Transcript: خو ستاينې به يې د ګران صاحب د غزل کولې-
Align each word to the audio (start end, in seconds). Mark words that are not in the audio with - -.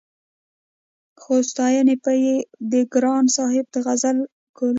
خو 1.21 1.33
ستاينې 1.51 1.95
به 2.03 2.13
يې 2.23 2.35
د 2.71 2.73
ګران 2.93 3.25
صاحب 3.35 3.65
د 3.73 3.75
غزل 3.85 4.17
کولې- 4.57 4.69